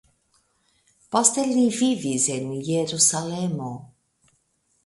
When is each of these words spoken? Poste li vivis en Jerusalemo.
Poste 1.15 1.43
li 1.51 1.67
vivis 1.81 2.27
en 2.37 2.49
Jerusalemo. 2.71 3.71